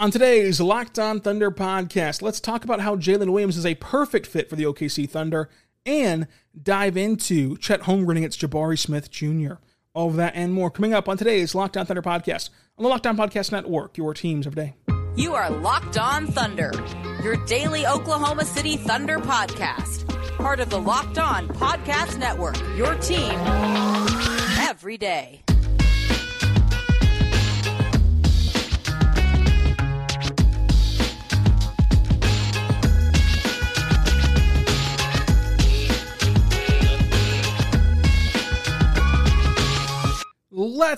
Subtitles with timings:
[0.00, 4.26] On today's Locked On Thunder podcast, let's talk about how Jalen Williams is a perfect
[4.26, 5.50] fit for the OKC Thunder
[5.84, 6.26] and
[6.58, 9.56] dive into Chet Holmgren against Jabari Smith Jr.
[9.92, 12.88] All of that and more coming up on today's Locked On Thunder podcast on the
[12.88, 14.72] Locked On Podcast Network, your teams of day.
[15.16, 16.72] You are Locked On Thunder,
[17.22, 20.08] your daily Oklahoma City Thunder podcast.
[20.38, 23.34] Part of the Locked On Podcast Network, your team
[24.66, 25.42] every day.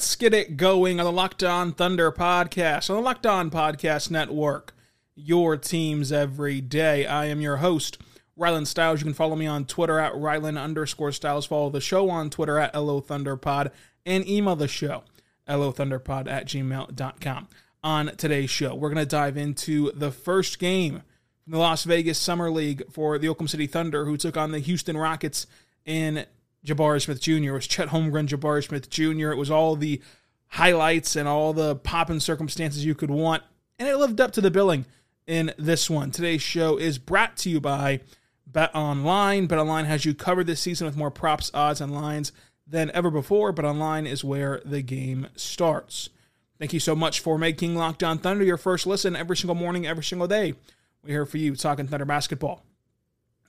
[0.03, 4.11] Let's get it going on the Locked On Thunder podcast, on the Locked On Podcast
[4.11, 4.75] Network,
[5.15, 7.07] your teams every day.
[7.07, 7.99] I am your host,
[8.37, 8.99] Rylan Stiles.
[8.99, 11.47] You can follow me on Twitter at Rylan underscore Stiles.
[11.47, 13.71] Follow the show on Twitter at LO Thunderpod
[14.05, 15.05] and email the show,
[15.49, 17.49] LOThunderpod at gmail.com.
[17.85, 21.03] On today's show, we're going to dive into the first game
[21.45, 24.59] from the Las Vegas Summer League for the Oklahoma City Thunder, who took on the
[24.59, 25.47] Houston Rockets
[25.87, 26.27] in
[26.65, 27.33] Jabari Smith Jr.
[27.33, 29.33] It was Chet Holmgren, Jabari Smith Jr.
[29.33, 30.01] It was all the
[30.49, 33.43] highlights and all the popping circumstances you could want,
[33.79, 34.85] and it lived up to the billing
[35.27, 36.11] in this one.
[36.11, 38.01] Today's show is brought to you by
[38.47, 39.47] Bet Online.
[39.47, 42.33] Bet Online has you covered this season with more props, odds, and lines
[42.67, 43.53] than ever before.
[43.53, 46.11] Bet Online is where the game starts.
[46.59, 49.87] Thank you so much for making Locked On Thunder your first listen every single morning,
[49.87, 50.55] every single day.
[51.03, 52.65] We're here for you talking Thunder basketball.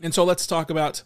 [0.02, 1.04] And so let's talk about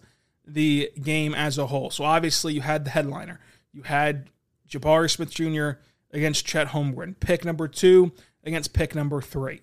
[0.47, 1.89] the game as a whole.
[1.91, 3.39] So obviously you had the headliner.
[3.73, 4.29] You had
[4.67, 5.79] Jabari Smith Jr.
[6.11, 7.19] against Chet Holmgren.
[7.19, 8.13] Pick number two
[8.43, 9.61] against pick number three.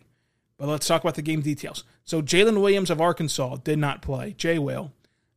[0.59, 1.85] But let's talk about the game details.
[2.05, 4.35] So Jalen Williams of Arkansas did not play.
[4.37, 4.93] Jay will.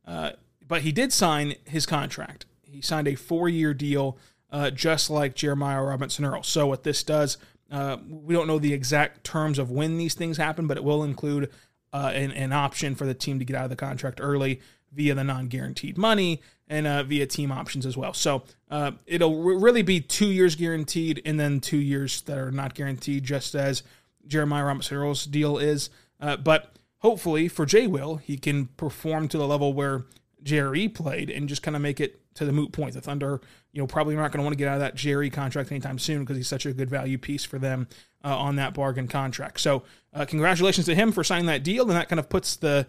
[0.06, 0.32] Uh,
[0.66, 2.44] but he did sign his contract.
[2.62, 4.18] He signed a four-year deal,
[4.52, 6.42] uh, just like Jeremiah Robinson Earl.
[6.42, 7.38] So what this does,
[7.70, 11.02] uh, we don't know the exact terms of when these things happen, but it will
[11.02, 11.50] include
[11.92, 14.60] uh, an, an option for the team to get out of the contract early
[14.92, 18.12] via the non-guaranteed money and uh, via team options as well.
[18.12, 22.74] So uh, it'll really be two years guaranteed and then two years that are not
[22.74, 23.82] guaranteed, just as
[24.26, 25.90] Jeremiah Earl's deal is.
[26.20, 30.04] Uh, but hopefully for Jay Will, he can perform to the level where
[30.42, 32.94] Jerry played and just kind of make it to the moot point.
[32.94, 33.40] The Thunder,
[33.72, 35.98] you know, probably not going to want to get out of that Jerry contract anytime
[35.98, 37.88] soon because he's such a good value piece for them
[38.24, 39.60] uh, on that bargain contract.
[39.60, 39.82] So
[40.12, 42.86] uh, congratulations to him for signing that deal, and that kind of puts the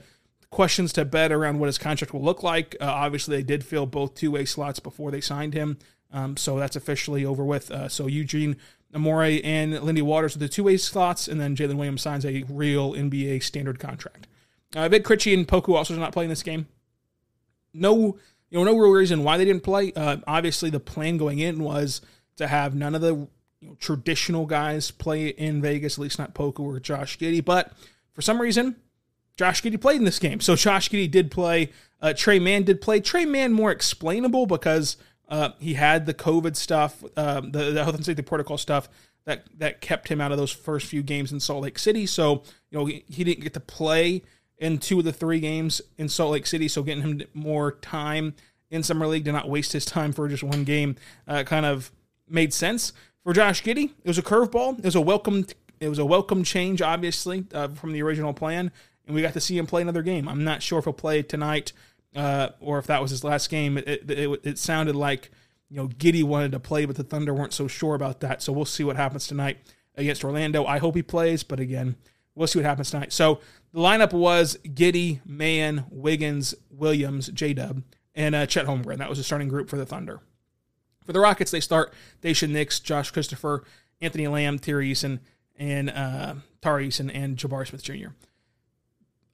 [0.51, 2.75] questions to bed around what his contract will look like.
[2.81, 5.77] Uh, obviously, they did fill both two way slots before they signed him,
[6.11, 7.71] um, so that's officially over with.
[7.71, 8.55] Uh, so Eugene
[8.93, 12.43] Omoruyi and Lindy Waters are the two way slots, and then Jalen Williams signs a
[12.49, 14.27] real NBA standard contract.
[14.75, 16.67] Uh, Krejci and Poku also are not playing this game.
[17.73, 18.17] No,
[18.49, 19.93] you know, no real reason why they didn't play.
[19.95, 22.01] Uh, obviously, the plan going in was
[22.37, 23.15] to have none of the
[23.61, 27.43] you know, traditional guys play in Vegas, at least not Poku or Josh Giddey.
[27.43, 27.71] But
[28.13, 28.75] for some reason,
[29.39, 30.41] Josh Giddey played in this game.
[30.41, 31.71] So Josh Giddey did play.
[32.01, 32.99] Uh, Tre Mann did play.
[32.99, 34.97] Tre Mann more explainable because
[35.29, 38.89] uh, he had the COVID stuff, uh, the, the health and safety protocol stuff
[39.23, 42.05] that that kept him out of those first few games in Salt Lake City.
[42.05, 44.23] So you know he, he didn't get to play
[44.57, 46.67] in two of the three games in Salt Lake City.
[46.67, 48.35] So getting him more time
[48.69, 50.97] in summer league to not waste his time for just one game
[51.29, 51.93] uh, kind of
[52.27, 52.91] made sense
[53.23, 53.91] for Josh Giddey.
[54.03, 54.79] It was a curveball.
[54.79, 55.45] It was a welcome.
[55.79, 58.73] It was a welcome change, obviously, uh, from the original plan
[59.09, 60.29] and we got to see him play another game.
[60.29, 61.73] I'm not sure if he'll play tonight
[62.15, 63.75] uh, or if that was his last game.
[63.79, 65.31] It, it, it, it, sounded like
[65.67, 68.43] you know Giddey wanted to play, but the Thunder weren't so sure about that.
[68.43, 69.57] So we'll see what happens tonight
[69.95, 70.63] against Orlando.
[70.63, 71.95] I hope he plays, but again,
[72.35, 73.11] we'll see what happens tonight.
[73.11, 73.41] So
[73.73, 77.81] the lineup was Giddey, Mann, Wiggins, Williams, J Dub,
[78.13, 78.99] and uh, Chet Holmgren.
[78.99, 80.19] That was the starting group for the Thunder.
[81.03, 83.63] For the Rockets, they start Daishen Nix, Josh Christopher,
[84.01, 85.17] Anthony Lamb, Tari Eason,
[85.57, 88.09] and uh, Eason, and Jabari Smith Jr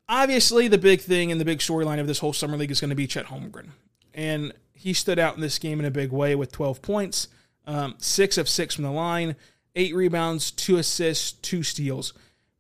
[0.07, 2.90] obviously the big thing and the big storyline of this whole summer league is going
[2.90, 3.69] to be Chet Holmgren,
[4.13, 7.28] and he stood out in this game in a big way with 12 points,
[7.66, 9.36] um, six of six from the line,
[9.75, 12.13] eight rebounds, two assists, two steals.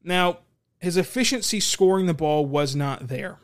[0.03, 0.39] Now
[0.79, 3.39] his efficiency scoring the ball was not there,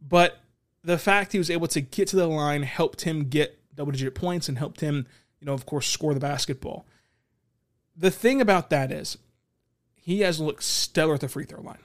[0.00, 0.38] but
[0.82, 4.14] the fact he was able to get to the line helped him get double digit
[4.14, 5.06] points and helped him,
[5.40, 6.86] you know, of course, score the basketball.
[7.96, 9.18] The thing about that is
[9.94, 11.78] he has looked stellar at the free throw line.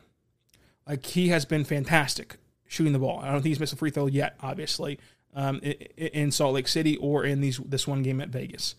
[0.87, 2.37] Like he has been fantastic
[2.67, 3.19] shooting the ball.
[3.19, 4.99] I don't think he's missed a free throw yet, obviously,
[5.33, 8.75] um, in Salt Lake City or in these this one game at Vegas.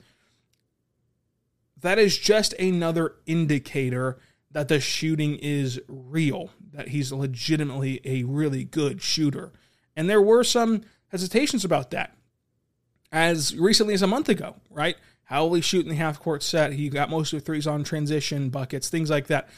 [1.80, 4.18] That is just another indicator
[4.50, 9.52] that the shooting is real, that he's legitimately a really good shooter.
[9.96, 12.16] And there were some hesitations about that
[13.12, 14.96] as recently as a month ago, right?
[15.24, 16.72] How will he shoot in the half court set?
[16.72, 19.48] He got most of the threes on transition buckets, things like that.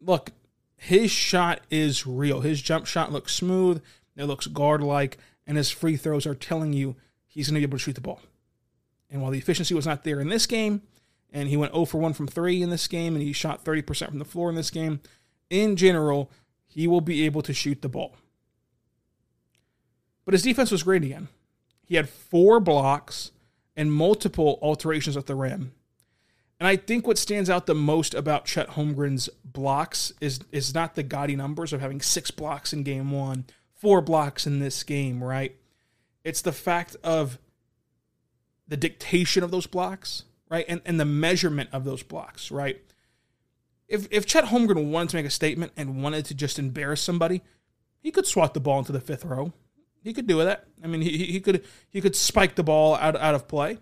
[0.00, 0.30] Look,
[0.78, 2.40] his shot is real.
[2.40, 3.82] His jump shot looks smooth,
[4.16, 6.96] it looks guard like, and his free throws are telling you
[7.26, 8.20] he's going to be able to shoot the ball.
[9.10, 10.82] And while the efficiency was not there in this game,
[11.32, 14.08] and he went 0 for 1 from 3 in this game, and he shot 30%
[14.08, 15.00] from the floor in this game,
[15.50, 16.30] in general,
[16.66, 18.14] he will be able to shoot the ball.
[20.24, 21.28] But his defense was great again.
[21.84, 23.32] He had four blocks
[23.76, 25.72] and multiple alterations at the rim.
[26.60, 30.94] And I think what stands out the most about Chet Holmgren's blocks is is not
[30.94, 35.22] the gaudy numbers of having six blocks in game one, four blocks in this game,
[35.22, 35.54] right?
[36.24, 37.38] It's the fact of
[38.66, 40.64] the dictation of those blocks, right?
[40.68, 42.82] And and the measurement of those blocks, right?
[43.86, 47.42] If if Chet Holmgren wanted to make a statement and wanted to just embarrass somebody,
[48.00, 49.52] he could swat the ball into the fifth row.
[50.02, 50.66] He could do that.
[50.82, 53.78] I mean, he, he could he could spike the ball out, out of play.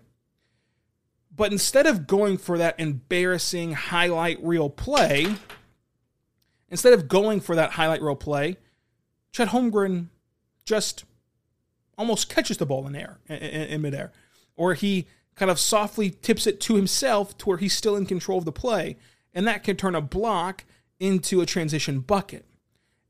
[1.37, 5.35] But instead of going for that embarrassing highlight reel play,
[6.67, 8.57] instead of going for that highlight reel play,
[9.31, 10.07] Chet Holmgren
[10.65, 11.05] just
[11.97, 14.11] almost catches the ball in air in, in midair,
[14.55, 15.05] or he
[15.35, 18.51] kind of softly tips it to himself to where he's still in control of the
[18.51, 18.97] play,
[19.31, 20.65] and that can turn a block
[20.99, 22.45] into a transition bucket,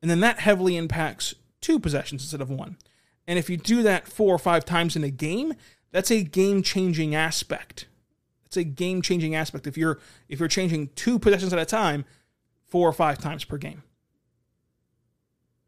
[0.02, 2.78] and then that heavily impacts two possessions instead of one.
[3.26, 5.54] And if you do that four or five times in a game,
[5.92, 7.88] that's a game changing aspect.
[8.48, 12.04] It's a game changing aspect if you're if you're changing two possessions at a time,
[12.66, 13.84] four or five times per game.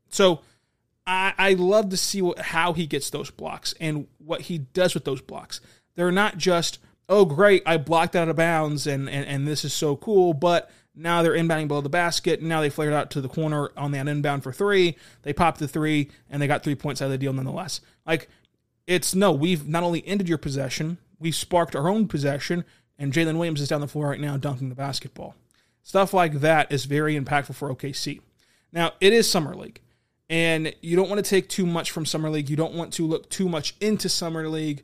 [0.10, 0.42] So
[1.06, 4.94] I, I love to see what, how he gets those blocks and what he does
[4.94, 5.62] with those blocks.
[5.96, 9.74] They're not just, oh great, I blocked out of bounds and and, and this is
[9.74, 12.40] so cool, but now they're inbounding below the basket.
[12.40, 14.98] And now they flared out to the corner on that inbound for three.
[15.24, 17.81] They popped the three, and they got three points out of the deal nonetheless.
[18.06, 18.28] Like,
[18.86, 22.66] it's no, we've not only ended your possession, we've sparked our own possession,
[22.98, 25.36] and Jalen Williams is down the floor right now dunking the basketball.
[25.83, 28.21] Stuff like that is very impactful for OKC.
[28.71, 29.81] Now, it is Summer League,
[30.30, 32.50] and you don't want to take too much from Summer League.
[32.50, 34.83] You don't want to look too much into Summer League.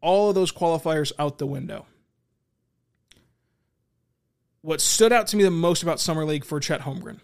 [0.00, 1.86] All of those qualifiers out the window
[4.62, 7.20] what stood out to me the most about Summer League for Chet Holmgren.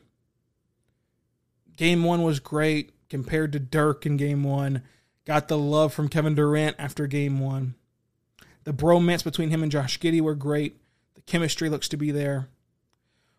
[1.77, 4.83] Game one was great compared to Dirk in game one.
[5.27, 7.75] Got the love from Kevin Durant after game one.
[8.67, 10.77] The bromance between him and Josh Giddey were great.
[11.15, 12.49] The chemistry looks to be there.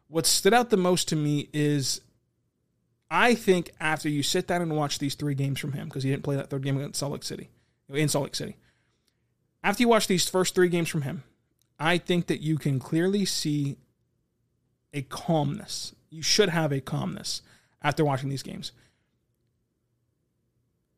[0.08, 2.00] What stood out the most to me is
[3.12, 6.10] I think after you sit down and watch these three games from him, because he
[6.10, 7.50] didn't play that third game against Salt Lake City,
[7.90, 8.56] in Salt Lake City.
[9.66, 11.24] After you watch these first three games from him,
[11.78, 13.76] I think that you can clearly see
[14.94, 15.94] a calmness.
[16.10, 17.42] You should have a calmness
[17.84, 18.72] after watching these games.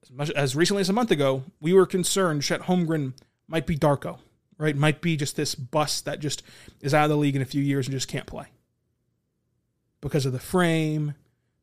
[0.03, 3.13] As much as recently as a month ago, we were concerned Chet Holmgren
[3.49, 4.19] might be Darko,
[4.57, 4.75] right?
[4.75, 6.43] Might be just this bust that just
[6.81, 8.47] is out of the league in a few years and just can't play.
[10.01, 11.15] Because of the frame,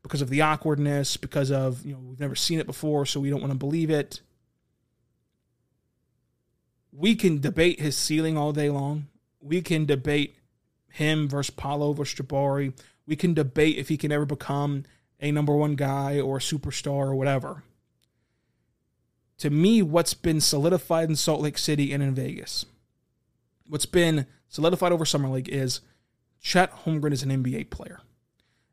[0.03, 3.31] because of the awkwardness, because of, you know, we've never seen it before, so we
[3.31, 4.21] don't want to believe it.
[6.93, 9.07] We can debate his ceiling all day long.
[9.41, 10.37] We can debate
[10.91, 12.73] him versus Paolo versus Jabari.
[13.07, 14.85] We can debate if he can ever become
[15.21, 17.63] a number one guy or a superstar or whatever.
[19.39, 22.65] To me, what's been solidified in Salt Lake City and in Vegas,
[23.69, 25.81] what's been solidified over Summer League is
[26.41, 28.01] Chet Holmgren is an NBA player.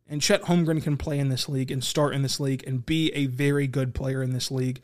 [0.08, 3.12] And Chet Holmgren can play in this league and start in this league and be
[3.14, 4.82] a very good player in this league.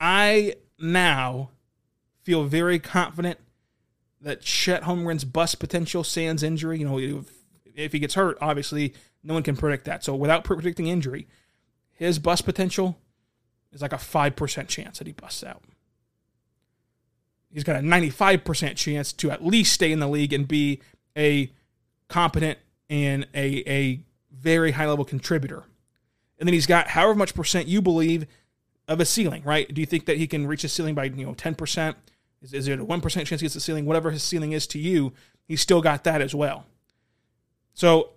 [0.00, 1.50] I now
[2.22, 3.38] feel very confident
[4.20, 6.78] that Chet Holmgren's bust potential sans injury.
[6.78, 7.32] You know, if,
[7.74, 10.04] if he gets hurt, obviously no one can predict that.
[10.04, 11.28] So without predicting injury,
[11.92, 12.98] his bust potential
[13.72, 15.62] is like a five percent chance that he busts out.
[17.50, 20.80] He's got a ninety-five percent chance to at least stay in the league and be
[21.16, 21.50] a
[22.08, 24.00] competent and a a
[24.32, 25.64] very high level contributor.
[26.38, 28.26] And then he's got however much percent you believe
[28.88, 29.72] of a ceiling, right?
[29.72, 31.96] Do you think that he can reach a ceiling by you know ten percent?
[32.42, 33.86] Is, is it a 1% chance he gets the ceiling?
[33.86, 35.12] Whatever his ceiling is to you,
[35.46, 36.66] he's still got that as well.
[37.72, 38.10] So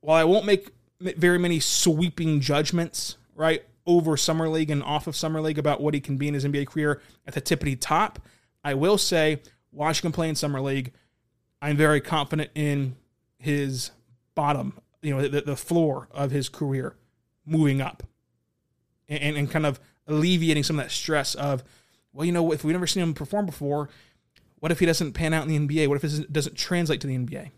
[0.00, 5.16] while I won't make very many sweeping judgments, right, over Summer League and off of
[5.16, 8.18] Summer League about what he can be in his NBA career at the tippity top,
[8.64, 9.40] I will say,
[9.72, 10.92] watching him play in Summer League,
[11.62, 12.96] I'm very confident in
[13.38, 13.90] his
[14.34, 16.96] bottom, you know, the, the floor of his career
[17.44, 18.02] moving up
[19.08, 21.62] and, and kind of alleviating some of that stress of,
[22.12, 23.88] well, you know, if we've never seen him perform before,
[24.58, 25.88] what if he doesn't pan out in the NBA?
[25.88, 27.50] What if it doesn't translate to the NBA?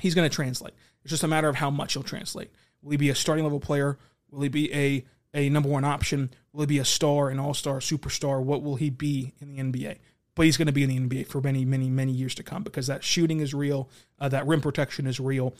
[0.00, 0.74] He's going to translate.
[1.02, 2.50] It's just a matter of how much he'll translate.
[2.82, 3.98] Will he be a starting level player?
[4.30, 5.04] Will he be a,
[5.34, 6.30] a number one option?
[6.52, 8.42] Will he be a star, an all star, superstar?
[8.42, 9.98] What will he be in the NBA?
[10.34, 12.62] But he's going to be in the NBA for many, many, many years to come
[12.62, 13.88] because that shooting is real,
[14.20, 15.54] uh, that rim protection is real.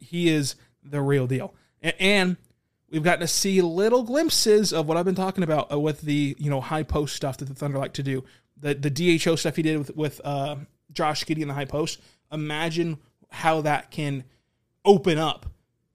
[0.00, 1.54] He is the real deal.
[1.80, 2.36] And
[2.90, 6.36] we've gotten to see little glimpses of what I've been talking about uh, with the
[6.38, 8.22] you know high post stuff that the Thunder like to do.
[8.56, 10.56] The the DHO stuff he did with with uh,
[10.92, 12.00] Josh Giddey in the high post.
[12.30, 12.98] Imagine
[13.30, 14.24] how that can
[14.84, 15.46] open up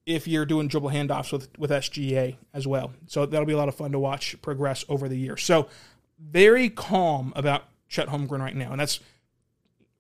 [0.08, 2.94] if you're doing dribble handoffs with with SGA as well.
[3.06, 5.38] So that'll be a lot of fun to watch progress over the year.
[5.38, 5.68] So
[6.18, 9.02] very calm about Chet Holmgren right now, and that's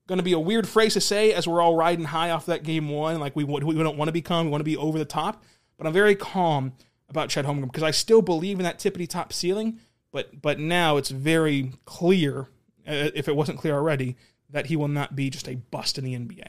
[0.08, 2.64] going to be a weird phrase to say as we're all riding high off that
[2.64, 3.20] game one.
[3.20, 5.44] Like we we don't want to be calm, we want to be over the top.
[5.78, 6.72] But I'm very calm
[7.10, 9.80] about Chet Holmgren because I still believe in that tippity top ceiling.
[10.14, 12.48] But but now it's very clear,
[12.88, 14.16] uh, if it wasn't clear already,
[14.50, 16.48] that he will not be just a bust in the NBA.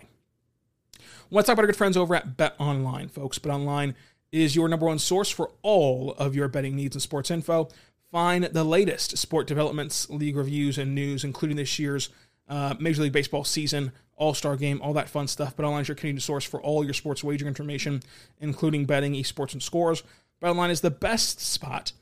[1.30, 3.38] Let's talk about our good friends over at Bet Online, folks.
[3.38, 3.94] Bet Online
[4.32, 7.68] is your number one source for all of your betting needs and sports info.
[8.10, 12.08] Find the latest sport developments, league reviews, and news, including this year's
[12.48, 15.54] uh, Major League Baseball season, All Star game, all that fun stuff.
[15.54, 18.02] BetOnline is your Canadian source for all your sports wagering information,
[18.38, 20.02] including betting, esports, and scores.
[20.42, 21.92] BetOnline is the best spot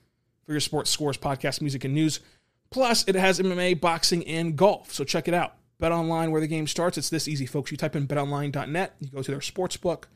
[0.45, 2.21] for your sports scores, podcast, music, and news.
[2.71, 4.93] Plus, it has MMA, boxing, and golf.
[4.93, 5.57] So check it out.
[5.81, 6.97] BetOnline, where the game starts.
[6.99, 7.71] It's this easy, folks.
[7.71, 10.09] You type in betonline.net, you go to their sports book,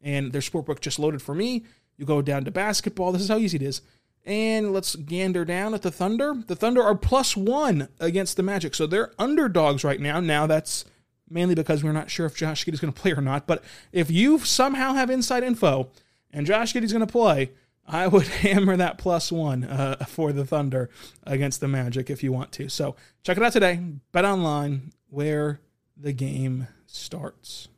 [0.00, 1.64] and their sport book just loaded for me.
[1.96, 3.12] You go down to basketball.
[3.12, 3.82] This is how easy it is.
[4.24, 6.34] And let's gander down at the Thunder.
[6.46, 8.74] The Thunder are plus one against the Magic.
[8.74, 10.20] So they're underdogs right now.
[10.20, 10.84] Now that's
[11.30, 13.46] mainly because we're not sure if Josh Giddey's going to play or not.
[13.46, 15.90] But if you somehow have inside info
[16.30, 17.52] and Josh Giddey's going to play,
[17.86, 20.90] I would hammer that plus one uh, for the Thunder
[21.24, 22.68] against the Magic if you want to.
[22.68, 23.80] So check it out today.
[24.12, 25.60] Bet online where
[25.96, 27.68] the game starts.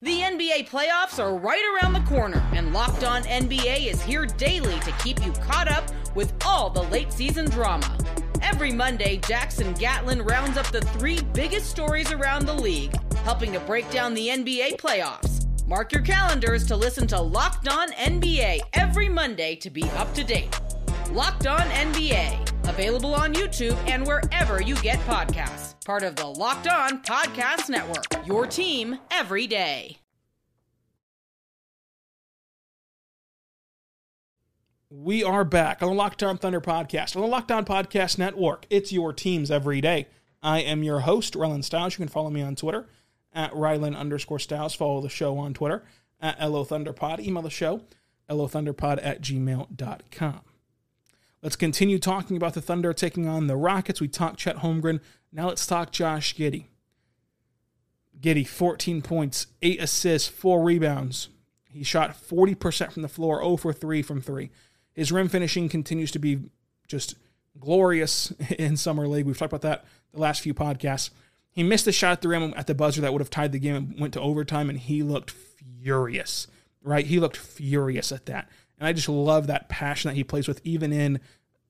[0.00, 4.78] The NBA playoffs are right around the corner, and Locked On NBA is here daily
[4.80, 7.98] to keep you caught up with all the late season drama.
[8.40, 13.60] Every Monday, Jackson Gatlin rounds up the three biggest stories around the league, helping to
[13.60, 15.46] break down the NBA playoffs.
[15.66, 20.22] Mark your calendars to listen to Locked On NBA every Monday to be up to
[20.22, 20.58] date.
[21.10, 26.68] Locked On NBA, available on YouTube and wherever you get podcasts part of the Locked
[26.68, 28.04] On Podcast Network.
[28.26, 29.96] Your team every day.
[34.90, 38.66] We are back on the Locked On Thunder podcast, on the Locked On Podcast Network.
[38.68, 40.08] It's your teams every day.
[40.42, 41.94] I am your host, Rylan Stiles.
[41.94, 42.86] You can follow me on Twitter
[43.32, 44.74] at Rylan underscore Stiles.
[44.74, 45.86] Follow the show on Twitter
[46.20, 47.20] at LO Thunderpod.
[47.20, 47.80] Email the show,
[48.28, 50.40] LOThunderpod at gmail.com.
[51.42, 54.00] Let's continue talking about the Thunder taking on the Rockets.
[54.00, 55.00] We talked Chet Holmgren
[55.32, 56.66] now let's talk Josh Giddey.
[58.20, 61.28] Giddey, 14 points, 8 assists, 4 rebounds.
[61.70, 64.50] He shot 40% from the floor, 0 for 3 from 3.
[64.92, 66.40] His rim finishing continues to be
[66.88, 67.14] just
[67.60, 69.26] glorious in Summer League.
[69.26, 71.10] We've talked about that the last few podcasts.
[71.50, 73.58] He missed a shot at the rim at the buzzer that would have tied the
[73.58, 76.46] game and went to overtime, and he looked furious,
[76.82, 77.06] right?
[77.06, 78.48] He looked furious at that.
[78.78, 81.20] And I just love that passion that he plays with, even in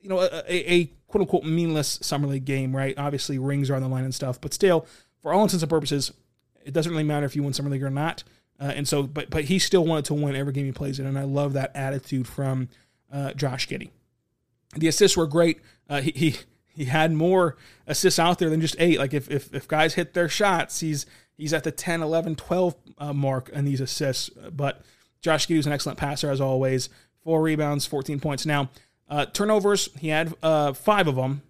[0.00, 2.96] you know, a, a, quote unquote meaningless summer league game, right?
[2.98, 4.86] Obviously, rings are on the line and stuff, but still,
[5.22, 6.12] for all intents and purposes,
[6.64, 8.22] it doesn't really matter if you win summer league or not.
[8.60, 11.06] Uh, and so, but but he still wanted to win every game he plays in,
[11.06, 12.68] and I love that attitude from
[13.12, 13.90] uh, Josh Giddey.
[14.76, 15.60] The assists were great.
[15.88, 16.36] Uh, he, he
[16.66, 18.98] he had more assists out there than just eight.
[18.98, 22.74] Like if if, if guys hit their shots, he's he's at the 10, 11, 12
[22.98, 24.28] uh, mark in these assists.
[24.28, 24.82] But
[25.20, 26.88] Josh Giddey was an excellent passer as always.
[27.22, 28.46] Four rebounds, 14 points.
[28.46, 28.70] Now,
[29.08, 31.42] uh, turnovers, he had uh, five of them.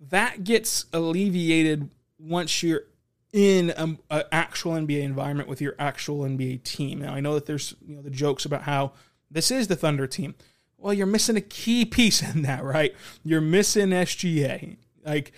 [0.00, 2.84] That gets alleviated once you're
[3.32, 3.98] in an
[4.32, 7.00] actual NBA environment with your actual NBA team.
[7.00, 8.92] Now I know that there's you know the jokes about how
[9.30, 10.34] this is the Thunder team.
[10.76, 12.94] Well, you're missing a key piece in that, right?
[13.22, 14.76] You're missing SGA.
[15.04, 15.32] Like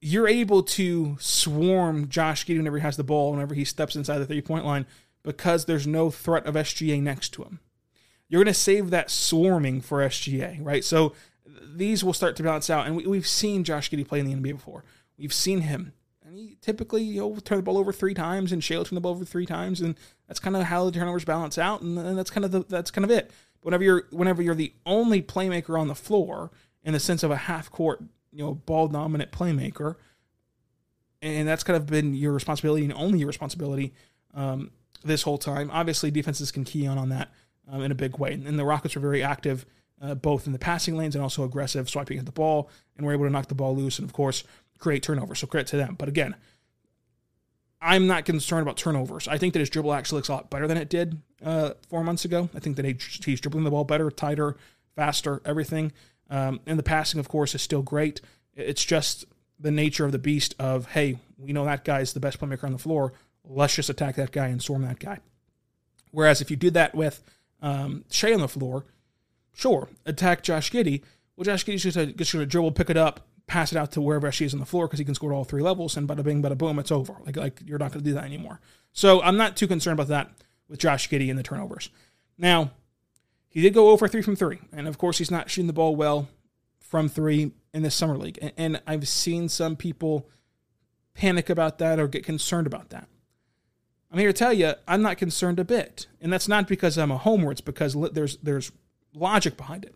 [0.00, 4.18] you're able to swarm Josh Giddey whenever he has the ball, whenever he steps inside
[4.18, 4.86] the three point line,
[5.26, 7.60] because there's no threat of SGA next to him
[8.28, 10.84] you're going to save that swarming for SGA, right?
[10.84, 11.12] So
[11.46, 12.86] these will start to balance out.
[12.86, 14.84] And we, have seen Josh Giddey play in the NBA before.
[15.16, 15.92] We've seen him.
[16.24, 19.00] And he typically, you know, turn the ball over three times and Shai'll turn the
[19.00, 19.80] ball over three times.
[19.80, 21.82] And that's kind of how the turnovers balance out.
[21.82, 23.30] And, and that's kind of the, that's kind of it.
[23.62, 26.50] Whenever you're, whenever you're the only playmaker on the floor
[26.82, 28.02] in the sense of a half court,
[28.32, 29.96] you know, ball dominant playmaker,
[31.22, 33.94] and that's kind of been your responsibility and only your responsibility
[34.34, 34.70] um,
[35.06, 35.70] this whole time.
[35.72, 37.32] Obviously, defenses can key on on that
[37.70, 39.66] um, in a big way, and the Rockets were very active
[40.00, 43.12] uh, both in the passing lanes and also aggressive swiping at the ball, and were
[43.12, 44.44] able to knock the ball loose and of course
[44.78, 45.38] create turnovers.
[45.38, 45.94] So credit to them.
[45.98, 46.36] But again,
[47.80, 49.28] I'm not concerned about turnovers.
[49.28, 52.04] I think that his dribble actually looks a lot better than it did uh, four
[52.04, 52.48] months ago.
[52.54, 54.56] I think that he's dribbling the ball better, tighter,
[54.94, 55.92] faster, everything.
[56.28, 58.20] Um, and the passing, of course, is still great.
[58.54, 59.24] It's just
[59.58, 62.72] the nature of the beast of, hey, we know that guy's the best playmaker on
[62.72, 63.12] the floor.
[63.48, 65.20] Let's just attack that guy and storm that guy.
[66.10, 67.22] Whereas if you did that with
[67.62, 68.84] um, Shai on the floor,
[69.52, 71.02] sure, attack Josh Giddey.
[71.36, 74.30] Well, Josh Giddey's just going to dribble, pick it up, pass it out to wherever
[74.32, 76.42] Shai is on the floor because he can score all three levels, and bada bing,
[76.42, 77.16] bada boom, it's over.
[77.24, 78.60] Like, like you're not going to do that anymore.
[78.92, 80.30] So I'm not too concerned about that
[80.68, 81.90] with Josh Giddey and the turnovers.
[82.38, 82.72] Now,
[83.48, 85.96] he did go over three from three, and of course, he's not shooting the ball
[85.96, 86.28] well
[86.80, 88.38] from three in the summer league.
[88.40, 90.28] And, and I've seen some people
[91.14, 93.08] panic about that or get concerned about that.
[94.16, 97.10] I'm here to tell you, I'm not concerned a bit, and that's not because I'm
[97.10, 97.52] a homer.
[97.52, 98.72] It's because there's there's
[99.12, 99.94] logic behind it.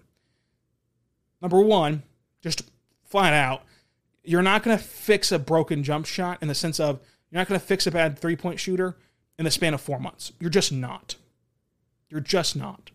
[1.41, 2.03] Number one,
[2.43, 2.71] just
[3.03, 3.63] flat out,
[4.23, 7.01] you're not going to fix a broken jump shot in the sense of
[7.31, 8.99] you're not going to fix a bad three point shooter
[9.39, 10.33] in the span of four months.
[10.39, 11.15] You're just not.
[12.11, 12.91] You're just not.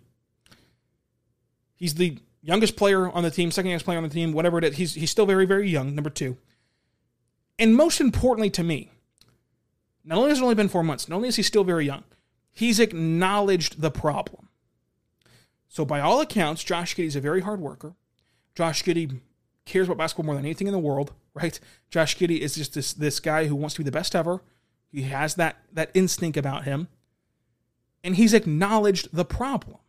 [1.76, 4.64] He's the youngest player on the team, second youngest player on the team, whatever it
[4.64, 4.78] is.
[4.78, 6.38] He's, he's still very, very young, number two.
[7.58, 8.92] And most importantly to me,
[10.06, 12.04] not only has it only been four months, not only is he still very young,
[12.52, 14.50] he's acknowledged the problem.
[15.68, 17.96] So, by all accounts, Josh Giddey's a very hard worker.
[18.56, 19.20] Josh Giddey
[19.66, 21.60] cares about basketball more than anything in the world, right?
[21.90, 24.42] Josh Giddey is just this this guy who wants to be the best ever.
[24.92, 26.88] He has that that instinct about him.
[28.04, 29.80] And he's acknowledged the problem.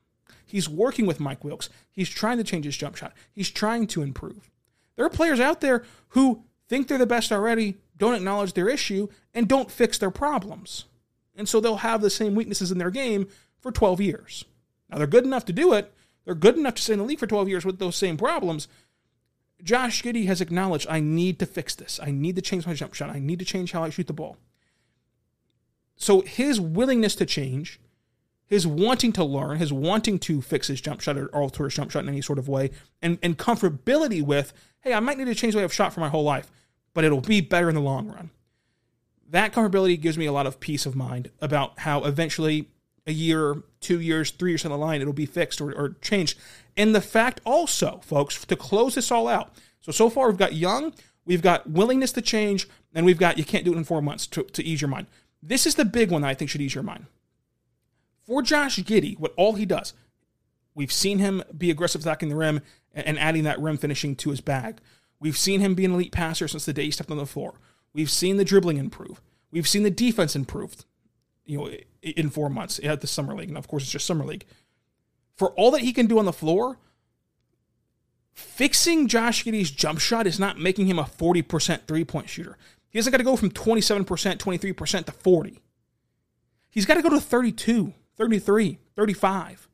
[0.46, 1.68] He's working with Mike Wilkes.
[1.90, 3.12] He's trying to change his jump shot.
[3.32, 4.50] He's trying to improve.
[4.96, 9.09] There are players out there who think they're the best already, don't acknowledge their issue,
[9.35, 10.85] and don't fix their problems.
[11.35, 13.28] And so they'll have the same weaknesses in their game
[13.61, 14.45] for 12 years.
[14.91, 15.93] Now, they're good enough to do it.
[16.25, 18.69] They're good enough to stay in the league for 12 years with those same problems,
[19.63, 21.99] Josh Giddey has acknowledged I need to fix this.
[22.02, 23.11] I need to change my jump shot.
[23.11, 24.37] I need to change how I shoot the ball.
[25.97, 27.80] So his willingness to change,
[28.45, 31.91] his wanting to learn, his wanting to fix his jump shot or alter his jump
[31.91, 35.35] shot in any sort of way, and, and comfortability with, hey, I might need to
[35.35, 36.50] change the way I've shot for my whole life,
[36.97, 38.30] but it'll be better in the long run.
[39.28, 42.71] That comfortability gives me a lot of peace of mind about how eventually
[43.06, 46.39] a year, two years, three years down the line, it'll be fixed or, or changed.
[46.75, 49.52] And the fact also, folks, to close this all out.
[49.82, 50.95] So, so far we've got young,
[51.26, 54.26] we've got willingness to change, and we've got you can't do it in four months
[54.28, 55.06] to, to ease your mind.
[55.43, 57.04] This is the big one that I think should ease your mind.
[58.26, 59.93] For Josh Giddey, what all he does,
[60.75, 62.63] we've seen him be aggressive attacking the rim
[62.95, 64.78] and adding that rim finishing to his bag.
[65.21, 67.55] We've seen him be an elite passer since the day he stepped on the floor.
[67.93, 69.21] We've seen the dribbling improve.
[69.50, 70.76] We've seen the defense improve
[71.47, 71.71] you know,
[72.02, 73.49] in four months at the summer league.
[73.49, 74.45] And of course, it's just summer league.
[75.37, 76.79] For all that he can do on the floor,
[78.33, 82.59] fixing Josh Giddey's jump shot is not making him a 40% three point shooter.
[82.89, 85.63] He doesn't got to go from 27%, 23% to 40.
[86.71, 89.69] He's got to go to 32, 33, 35.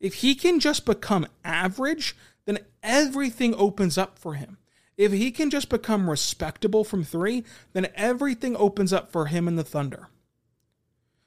[0.00, 4.58] If he can just become average, then everything opens up for him.
[4.96, 9.58] If he can just become respectable from three, then everything opens up for him and
[9.58, 10.08] the Thunder.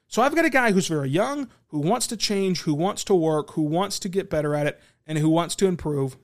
[0.07, 3.15] So I've got a guy who's very young, who wants to change, who wants to
[3.15, 6.17] work, who wants to get better at it, and who wants to improve,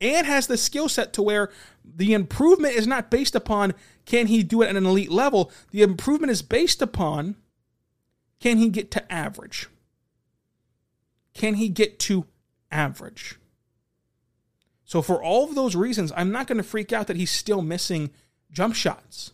[0.00, 1.50] and has the skill set to where
[1.84, 5.50] the improvement is not based upon can he do it at an elite level.
[5.70, 7.36] The improvement is based upon
[8.40, 9.68] can he get to average?
[11.32, 12.26] Can he get to
[12.70, 13.36] average?
[14.94, 17.62] So, for all of those reasons, I'm not going to freak out that he's still
[17.62, 18.12] missing
[18.52, 19.32] jump shots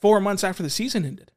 [0.00, 1.32] four months after the season ended.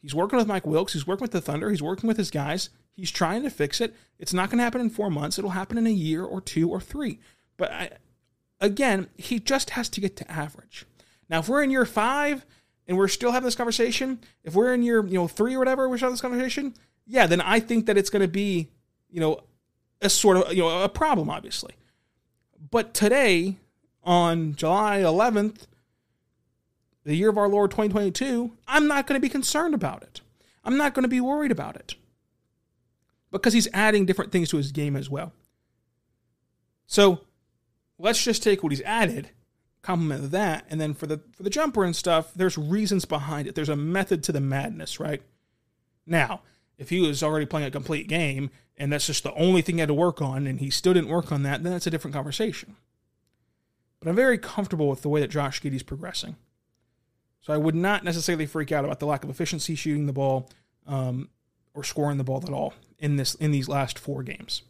[0.00, 0.92] He's working with Mike Wilkes.
[0.92, 1.70] He's working with the Thunder.
[1.70, 2.70] He's working with his guys.
[2.92, 3.96] He's trying to fix it.
[4.20, 5.40] It's not going to happen in four months.
[5.40, 7.18] It'll happen in a year or two or three.
[7.56, 7.90] But I,
[8.60, 10.86] again, he just has to get to average.
[11.28, 12.46] Now, if we're in year five
[12.86, 15.88] and we're still having this conversation, if we're in year you know three or whatever,
[15.88, 16.74] we're having this conversation.
[17.08, 18.70] Yeah, then I think that it's going to be
[19.10, 19.40] you know
[20.00, 21.74] a sort of you know a problem, obviously.
[22.70, 23.56] But today,
[24.02, 25.66] on July 11th,
[27.04, 30.20] the year of our Lord 2022, I'm not going to be concerned about it.
[30.64, 31.94] I'm not going to be worried about it
[33.30, 35.32] because he's adding different things to his game as well.
[36.86, 37.20] So
[37.98, 39.30] let's just take what he's added,
[39.82, 43.54] compliment that, and then for the for the jumper and stuff, there's reasons behind it.
[43.54, 45.22] There's a method to the madness, right?
[46.06, 46.42] Now,
[46.78, 49.80] if he was already playing a complete game and that's just the only thing he
[49.80, 52.14] had to work on and he still didn't work on that, then that's a different
[52.14, 52.76] conversation.
[54.00, 56.36] but I'm very comfortable with the way that Josh Giddey's progressing.
[57.40, 60.48] So I would not necessarily freak out about the lack of efficiency shooting the ball
[60.86, 61.28] um,
[61.74, 64.62] or scoring the ball at all in this in these last four games.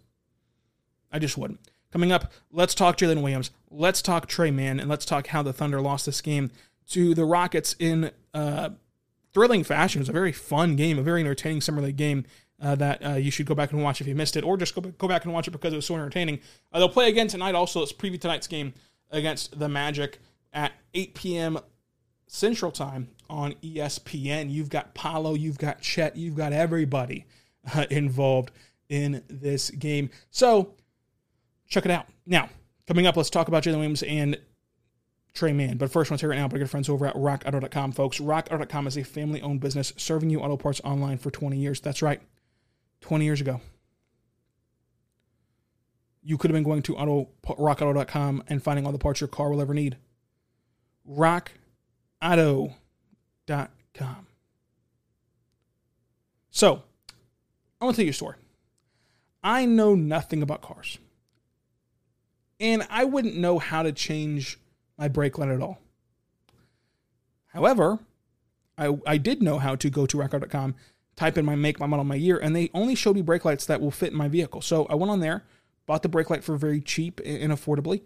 [1.11, 1.61] I just wouldn't.
[1.91, 3.51] Coming up, let's talk Jalen Williams.
[3.71, 6.51] Let's talk Tre Mann, and let's talk how the Thunder lost this game
[6.91, 8.71] to the Rockets in uh,
[9.33, 10.01] thrilling fashion.
[10.01, 12.25] It was a very fun game, a very entertaining summer league game.
[12.61, 14.75] Uh, that uh, you should go back and watch if you missed it, or just
[14.75, 16.41] go, go back and watch it because it was so entertaining.
[16.73, 17.55] Uh, they'll play again tonight.
[17.55, 18.75] Also, let's preview tonight's game
[19.11, 20.19] against the Magic
[20.53, 21.59] at 8 p.m.
[22.27, 24.51] Central Time on ESPN.
[24.51, 27.27] You've got Paolo, you've got Chet, you've got everybody
[27.75, 28.51] uh, involved
[28.89, 30.11] in this game.
[30.31, 30.75] So
[31.69, 32.07] check it out.
[32.27, 32.49] Now,
[32.87, 34.39] coming up, let's talk about Jalen Williams and
[35.35, 35.77] Tre Mann.
[35.77, 38.19] But first, I want to take right now, but good friends over at rockauto.com, folks.
[38.19, 41.81] Rockauto.com is a family owned business serving you auto parts online for 20 years.
[41.81, 42.21] That's right,
[43.01, 43.61] 20 years ago.
[46.23, 49.51] You could have been going to auto, rockauto.com and finding all the parts your car
[49.51, 49.97] will ever need.
[51.09, 52.67] Rockauto.com.
[56.51, 56.83] So,
[57.81, 58.37] I want to tell you a story.
[59.43, 60.99] I know nothing about cars.
[62.61, 64.59] And I wouldn't know how to change
[64.99, 65.79] my brake light at all.
[67.47, 68.01] However,
[68.77, 70.75] I, I did know how to go to rockauto.com,
[71.19, 73.67] type in my make, my model, my year, and they only showed me brake lights
[73.67, 74.63] that will fit in my vehicle.
[74.63, 75.45] So I went on there,
[75.85, 78.03] bought the brake light for very cheap and affordably,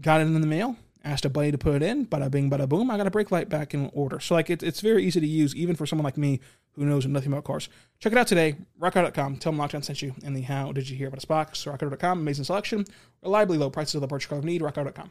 [0.00, 2.68] got it in the mail, asked a buddy to put it in, bada bing, bada
[2.68, 4.20] boom, I got a brake light back in order.
[4.20, 6.40] So like it, it's very easy to use, even for someone like me
[6.72, 7.70] who knows nothing about cars.
[7.98, 9.36] Check it out today, rockauto.com.
[9.36, 11.64] Tell them Locked On sent you and the how did you hear about us box.
[11.64, 12.84] Rockauto.com, amazing selection,
[13.22, 15.10] reliably low prices of the parts car need, rockauto.com.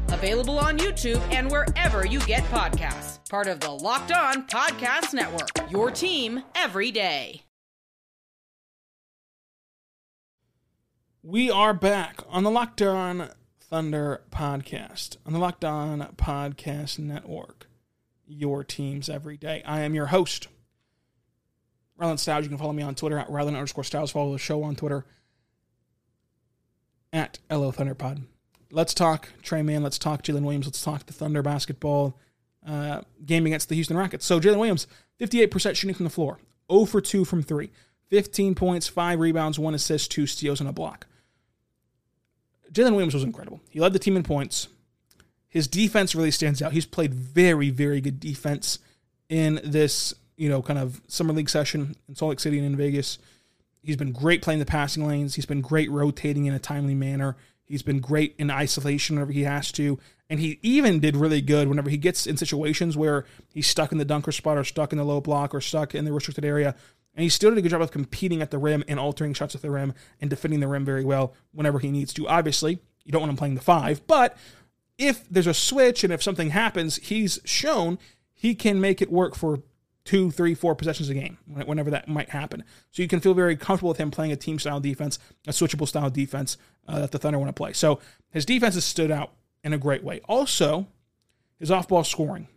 [0.11, 3.19] available on YouTube and wherever you get podcasts.
[3.29, 7.43] Part of the Locked On Podcast Network, your team every day.
[11.23, 17.67] We are back on the Locked On Thunder podcast, on the Locked On Podcast Network,
[18.25, 19.61] your teams every day.
[19.65, 20.47] I am your host,
[21.99, 22.43] Rylan Stiles.
[22.43, 24.11] You can follow me on Twitter at Rylan underscore Stiles.
[24.11, 25.05] Follow the show on Twitter
[27.13, 28.23] at LO Thunderpod.
[28.71, 29.83] Let's talk Tre Mann.
[29.83, 30.65] Let's talk Jalen Williams.
[30.65, 32.17] Let's talk the Thunder basketball
[32.65, 34.25] uh, game against the Houston Rockets.
[34.25, 34.87] So Jalen Williams,
[35.19, 36.39] 58% shooting from the floor,
[36.71, 37.69] 0 for 2 from 3,
[38.09, 41.07] 15 points, 5 rebounds, 1 assist, 2 steals, and a block.
[42.71, 43.61] Jalen Williams was incredible.
[43.69, 44.67] He led the team in points.
[45.49, 46.71] His defense really stands out.
[46.71, 48.79] He's played very, very good defense
[49.27, 52.77] in this, you know, kind of summer league session in Salt Lake City and in
[52.77, 53.17] Vegas.
[53.83, 55.35] He's been great playing the passing lanes.
[55.35, 57.35] He's been great rotating in a timely manner.
[57.71, 59.97] He's been great in isolation whenever he has to.
[60.29, 63.97] And he even did really good whenever he gets in situations where he's stuck in
[63.97, 66.75] the dunker spot or stuck in the low block or stuck in the restricted area.
[67.15, 69.55] And he still did a good job of competing at the rim and altering shots
[69.55, 72.27] at the rim and defending the rim very well whenever he needs to.
[72.27, 74.37] Obviously, you don't want him playing the five, but
[74.97, 77.99] if there's a switch and if something happens, he's shown
[78.33, 79.61] he can make it work for
[80.03, 82.63] two, three, four possessions a game whenever that might happen.
[82.91, 85.87] So you can feel very comfortable with him playing a team style defense, a switchable
[85.87, 87.73] style defense uh, that the Thunder want to play.
[87.73, 89.33] So his defense has stood out
[89.63, 90.21] in a great way.
[90.27, 90.87] Also,
[91.59, 92.47] his off ball scoring.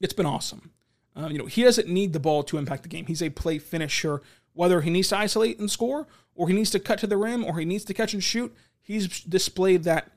[0.00, 0.70] It's been awesome.
[1.16, 3.06] Uh, you know, he doesn't need the ball to impact the game.
[3.06, 4.22] He's a play finisher.
[4.52, 7.44] Whether he needs to isolate and score, or he needs to cut to the rim,
[7.44, 10.10] or he needs to catch and shoot, he's displayed that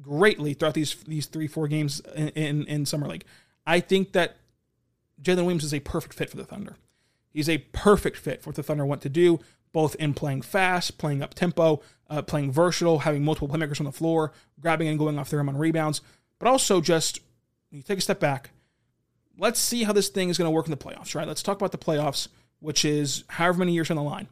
[0.00, 3.24] greatly throughout these these three four games in, in, in summer league.
[3.66, 4.36] I think that
[5.22, 6.76] Jalen Williams is a perfect fit for the Thunder.
[7.30, 9.40] He's a perfect fit for what the Thunder want to do,
[9.72, 13.92] both in playing fast, playing up tempo, uh, playing versatile, having multiple playmakers on the
[13.92, 16.00] floor, grabbing and going off the rim on rebounds,
[16.38, 17.20] but also just
[17.70, 18.50] you take a step back.
[19.38, 21.28] Let's see how this thing is going to work in the playoffs, right?
[21.28, 22.28] Let's talk about the playoffs,
[22.60, 24.28] which is however many years on the line.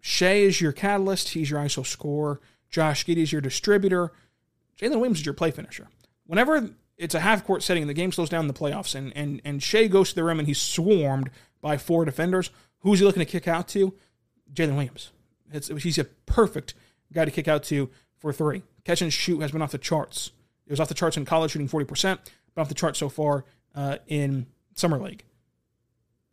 [0.00, 1.30] Shai is your catalyst.
[1.30, 2.40] He's your ISO scorer.
[2.70, 4.12] Josh Giddey is your distributor.
[4.78, 5.88] Jalen Williams is your play finisher.
[6.26, 9.12] Whenever it's a half court setting and the game slows down in the playoffs and,
[9.16, 11.30] and, and Shai goes to the rim and he's swarmed
[11.60, 13.94] by four defenders, who's he looking to kick out to?
[14.52, 15.10] Jalen Williams.
[15.52, 16.74] It's, he's a perfect
[17.12, 18.62] guy to kick out to for three.
[18.84, 20.30] Catch and shoot has been off the charts.
[20.66, 22.18] It was off the charts in college, shooting 40%,
[22.54, 25.24] but off the charts so far uh, in Summer League.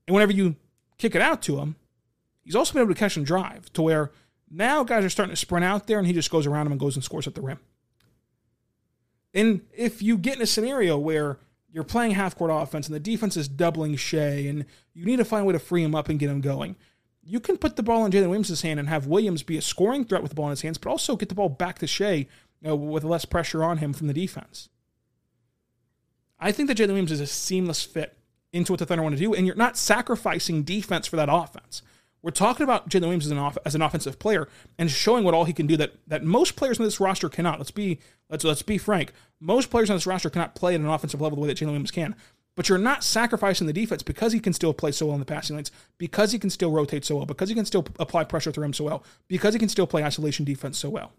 [0.07, 0.55] And whenever you
[0.97, 1.75] kick it out to him,
[2.43, 4.11] he's also been able to catch and drive to where
[4.49, 6.79] now guys are starting to sprint out there and he just goes around him and
[6.79, 7.59] goes and scores at the rim.
[9.33, 11.39] And if you get in a scenario where
[11.71, 15.25] you're playing half court offense and the defense is doubling Shai and you need to
[15.25, 16.75] find a way to free him up and get him going,
[17.23, 20.03] you can put the ball in Jalen Williams' hand and have Williams be a scoring
[20.03, 22.13] threat with the ball in his hands, but also get the ball back to Shai
[22.13, 22.27] you
[22.63, 24.69] know, with less pressure on him from the defense.
[26.39, 28.17] I think that Jalen Williams is a seamless fit
[28.51, 31.83] into what the Thunder want to do, and you're not sacrificing defense for that offense.
[32.23, 35.33] We're talking about Jalen Williams as an, off, as an offensive player and showing what
[35.33, 37.57] all he can do that that most players on this roster cannot.
[37.57, 39.11] Let's be let's let's be frank.
[39.39, 41.67] Most players on this roster cannot play at an offensive level the way that Jalen
[41.67, 42.15] Williams can.
[42.55, 45.25] But you're not sacrificing the defense because he can still play so well in the
[45.25, 48.51] passing lanes, because he can still rotate so well, because he can still apply pressure
[48.51, 51.13] through him so well, because he can still play isolation defense so well.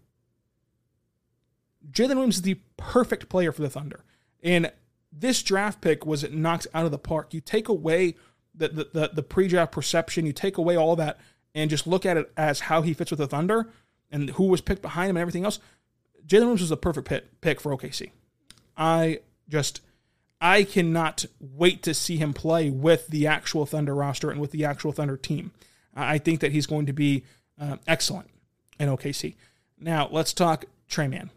[1.91, 4.03] Jalen Williams is the perfect player for the Thunder.
[4.43, 4.71] And
[5.11, 7.33] this draft pick was knocked out of the park.
[7.33, 8.15] You take away
[8.55, 11.19] the, the, the, pre-draft perception, you take away all that,
[11.55, 13.69] and just look at it as how he fits with the Thunder
[14.11, 15.59] and who was picked behind him and everything else.
[16.25, 18.11] Jalen Williams was a perfect pick, pick for OKC.
[18.77, 19.81] I just
[20.39, 24.65] I cannot wait to see him play with the actual Thunder roster and with the
[24.65, 25.51] actual Thunder team.
[25.95, 27.23] I think that he's going to be
[27.59, 28.29] uh, excellent
[28.79, 29.35] in OKC.
[29.79, 31.29] Now let's talk Tre Mann.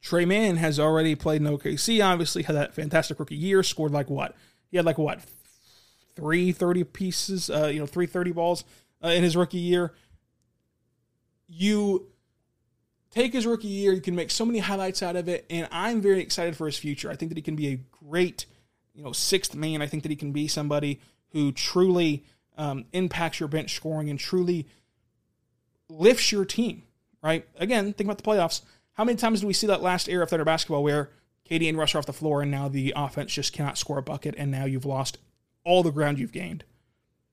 [0.00, 2.04] Tre Mann has already played in OKC.
[2.04, 3.62] Obviously, had that fantastic rookie year.
[3.62, 4.34] Scored like what?
[4.70, 5.20] He had like what?
[6.16, 7.50] Three thirty pieces.
[7.50, 8.64] Uh, you know, three thirty balls
[9.02, 9.92] uh, in his rookie year.
[11.48, 12.08] You
[13.10, 13.92] take his rookie year.
[13.92, 16.76] You can make so many highlights out of it, and I'm very excited for his
[16.76, 17.10] future.
[17.10, 18.46] I think that he can be a great,
[18.94, 19.82] you know, sixth man.
[19.82, 21.00] I think that he can be somebody
[21.30, 22.24] who truly
[22.56, 24.66] um, impacts your bench scoring and truly
[25.88, 26.82] lifts your team.
[27.22, 27.46] Right?
[27.56, 28.60] Again, think about the playoffs.
[28.92, 31.10] How many times do we see that last era of Thunder basketball where
[31.50, 34.02] KD and Russ are off the floor and now the offense just cannot score a
[34.02, 35.18] bucket and now you've lost
[35.64, 36.64] all the ground you've gained?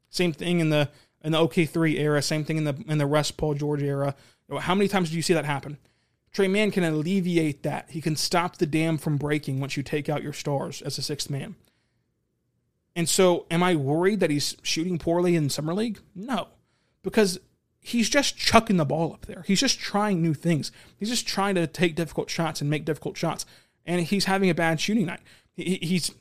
[0.09, 0.89] Same thing in the
[1.23, 4.15] in the OK3 era, same thing in the in the Russ Paul George era.
[4.59, 5.77] How many times do you see that happen?
[6.31, 7.89] Tre Mann can alleviate that.
[7.89, 11.01] He can stop the dam from breaking once you take out your stars as a
[11.01, 11.55] sixth man.
[12.95, 15.99] And so, am I worried that he's shooting poorly in Summer League?
[16.13, 16.49] No,
[17.03, 17.39] because
[17.79, 19.43] he's just chucking the ball up there.
[19.47, 20.71] He's just trying new things.
[20.97, 23.45] He's just trying to take difficult shots and make difficult shots.
[23.85, 25.21] And he's having a bad shooting night.
[25.53, 26.11] He, he's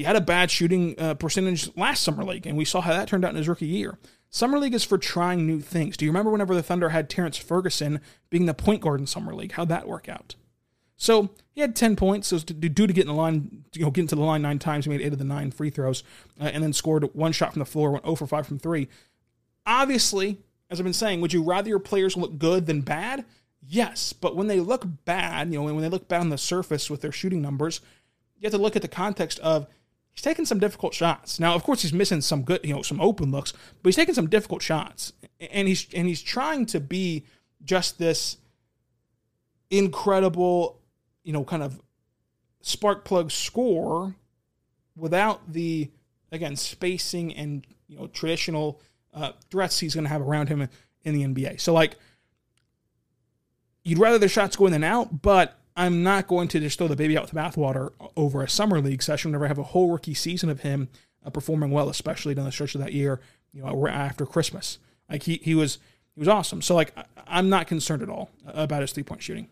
[0.00, 3.06] he had a bad shooting uh, percentage last summer league, and we saw how that
[3.06, 3.98] turned out in his rookie year.
[4.30, 5.94] Summer league is for trying new things.
[5.94, 9.34] Do you remember whenever the Thunder had Terrence Ferguson being the point guard in summer
[9.34, 9.52] league?
[9.52, 10.36] How'd that work out?
[10.96, 12.28] So he had 10 points.
[12.28, 14.90] So due to getting the line, you know, getting to the line nine times, he
[14.90, 16.02] made eight of the nine free throws,
[16.40, 18.88] uh, and then scored one shot from the floor, went 0 for 5 from three.
[19.66, 20.38] Obviously,
[20.70, 23.26] as I've been saying, would you rather your players look good than bad?
[23.60, 26.88] Yes, but when they look bad, you know, when they look bad on the surface
[26.88, 27.82] with their shooting numbers,
[28.40, 29.66] you have to look at the context of
[30.20, 31.40] he's taking some difficult shots.
[31.40, 34.14] Now, of course, he's missing some good, you know, some open looks, but he's taking
[34.14, 37.24] some difficult shots, and he's and he's trying to be
[37.64, 38.36] just this
[39.70, 40.78] incredible,
[41.24, 41.80] you know, kind of
[42.60, 44.14] spark plug score
[44.94, 45.90] without the
[46.30, 48.78] again spacing and you know traditional
[49.14, 50.68] uh, threats he's going to have around him
[51.02, 51.60] in the NBA.
[51.62, 51.96] So, like,
[53.84, 56.88] you'd rather the shots go in than out, but I'm not going to just throw
[56.88, 59.62] the baby out with the bathwater over a summer league session whenever I have a
[59.62, 60.90] whole rookie season of him
[61.24, 63.18] uh, performing well, especially down the stretch of that year,
[63.54, 64.78] you know, after Christmas.
[65.08, 65.78] Like, he, he was
[66.14, 66.60] he was awesome.
[66.60, 66.92] So, like,
[67.26, 69.48] I'm not concerned at all about his three point shooting.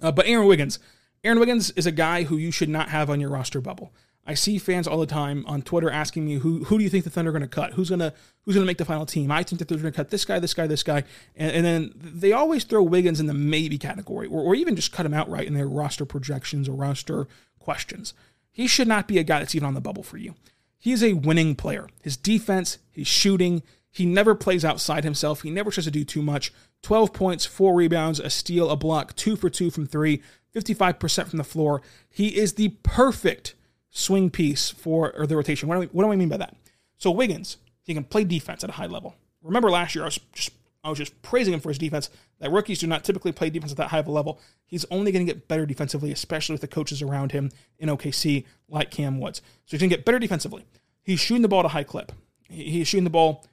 [0.00, 0.78] Uh, but Aaron Wiggins,
[1.24, 3.92] Aaron Wiggins is a guy who you should not have on your roster bubble.
[4.24, 7.04] I see fans all the time on Twitter asking me who who do you think
[7.04, 7.72] the Thunder are going to cut?
[7.72, 8.12] Who's gonna
[8.44, 9.32] who's gonna make the final team?
[9.32, 11.04] I think that they're going to cut this guy, this guy, this guy,
[11.34, 14.92] and, and, then they always throw Wiggins in the maybe category, or, or even just
[14.92, 17.26] cut him outright in their roster projections or roster
[17.58, 18.14] questions.
[18.52, 20.34] He should not be a guy that's even on the bubble for you.
[20.78, 21.88] He is a winning player.
[22.02, 25.42] His defense, his shooting, he never plays outside himself.
[25.42, 26.52] He never tries to do too much.
[26.82, 30.22] 12 points, four rebounds, a steal, a block, two for two from three,
[30.54, 31.82] 55% from the floor.
[32.10, 33.54] He is the perfect
[33.92, 35.68] swing piece for or the rotation.
[35.68, 36.56] What do, I, what do I mean by that?
[36.98, 39.14] So Wiggins, he can play defense at a high level.
[39.42, 40.50] Remember last year, I was just
[40.84, 42.10] I was just praising him for his defense.
[42.40, 44.40] That rookies do not typically play defense at that high of a level.
[44.66, 48.44] He's only going to get better defensively, especially with the coaches around him in OKC,
[48.68, 49.40] like Cam Woods.
[49.66, 50.64] So he's going to get better defensively.
[51.04, 52.10] He's shooting the ball at a high clip.
[52.48, 53.44] He's shooting the ball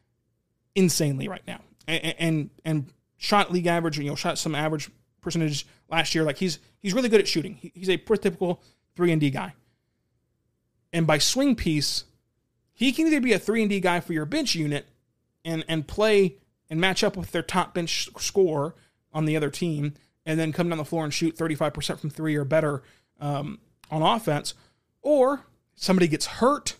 [0.75, 4.89] insanely right now, and and, and shot league average, you know, shot some average
[5.21, 6.23] percentage last year.
[6.23, 7.71] Like he's he's really good at shooting.
[7.73, 8.59] he's a prototypical
[8.95, 9.53] three and D guy.
[10.91, 12.05] And by swing piece,
[12.73, 14.87] he can either be a 3 and D guy for your bench unit
[15.45, 16.37] and and play
[16.69, 18.75] and match up with their top bench score
[19.11, 19.93] on the other team
[20.25, 22.83] and then come down the floor and shoot 35% from 3 or better
[23.19, 24.53] um, on offense,
[25.01, 26.75] or somebody gets hurt,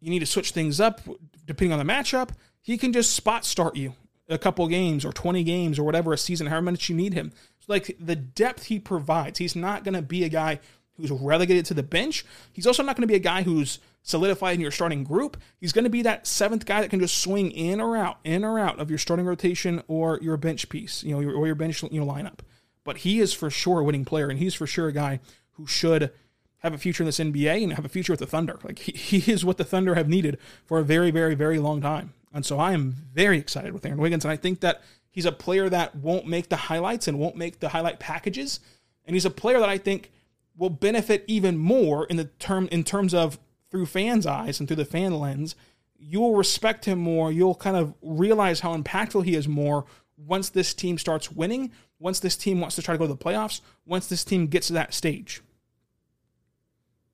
[0.00, 1.00] you need to switch things up
[1.44, 3.94] depending on the matchup, he can just spot start you
[4.28, 7.32] a couple games or 20 games or whatever a season, however much you need him.
[7.60, 10.60] So like the depth he provides, he's not going to be a guy
[10.96, 12.24] who's relegated to the bench.
[12.52, 15.36] He's also not going to be a guy who's solidified in your starting group.
[15.58, 18.44] He's going to be that seventh guy that can just swing in or out, in
[18.44, 21.82] or out of your starting rotation or your bench piece, you know, or your bench
[21.82, 22.40] you know lineup.
[22.84, 25.20] But he is for sure a winning player, and he's for sure a guy
[25.52, 26.12] who should
[26.58, 28.58] have a future in this NBA and have a future with the Thunder.
[28.62, 31.80] Like he, he is what the Thunder have needed for a very, very, very long
[31.80, 32.12] time.
[32.32, 35.32] And so I am very excited with Aaron Wiggins, and I think that he's a
[35.32, 38.60] player that won't make the highlights and won't make the highlight packages,
[39.06, 40.10] and he's a player that I think
[40.56, 43.38] will benefit even more in the term in terms of
[43.70, 45.56] through fans' eyes and through the fan lens.
[45.98, 47.32] You'll respect him more.
[47.32, 49.84] You'll kind of realize how impactful he is more
[50.16, 53.18] once this team starts winning, once this team wants to try to go to the
[53.18, 55.42] playoffs, once this team gets to that stage.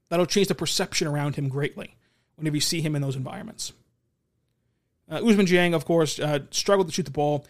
[0.08, 1.96] That'll change the perception around him greatly
[2.36, 3.72] whenever you see him in those environments.
[5.08, 7.44] Uh, Ousmane Dieng, of course, uh, struggled to shoot the ball.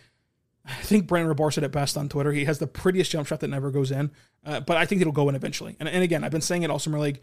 [0.65, 2.33] I think Brandon Rahbar said it best on Twitter.
[2.33, 4.11] He has the prettiest jump shot that never goes in,
[4.45, 5.77] uh, but I think it'll go in eventually.
[5.81, 7.21] And, and again, I've been saying it all summer league.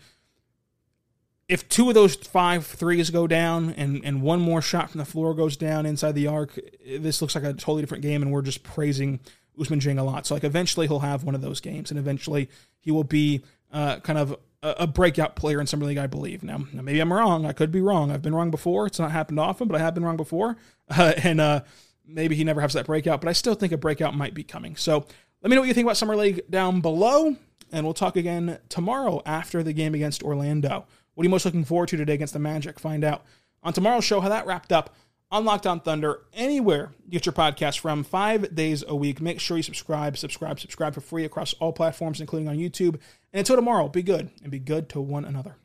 [1.48, 5.06] If two of those five threes go down and, and one more shot from the
[5.06, 8.42] floor goes down inside the arc, this looks like a totally different game, and we're
[8.42, 9.20] just praising
[9.58, 10.26] Ousmane Dieng a lot.
[10.26, 14.00] So like eventually he'll have one of those games, and eventually he will be uh,
[14.00, 16.44] kind of a, a, breakout player in summer league, I believe.
[16.44, 17.46] Now, now, maybe I'm wrong.
[17.46, 18.12] I could be wrong.
[18.12, 18.88] I've been wrong before.
[18.88, 20.58] It's not happened often, but I have been wrong before.
[20.90, 21.60] Uh, and uh,
[22.08, 24.76] maybe he never has that breakout, but I still think a breakout might be coming.
[24.76, 25.06] So
[25.42, 27.36] let me know what you think about summer league down below,
[27.72, 30.86] and we'll talk again tomorrow after the game against Orlando.
[31.14, 32.80] What are you most looking forward to today against the Magic?
[32.80, 33.26] Find out
[33.64, 34.96] on tomorrow's show how that wrapped up
[35.30, 39.20] on Locked On Thunder, anywhere you get your podcast from, five days a week.
[39.20, 42.96] Make sure you subscribe, subscribe, subscribe for free across all platforms, including on YouTube.
[43.34, 45.58] And until tomorrow, be good and be good to one another.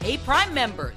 [0.00, 0.96] Hey, Prime members,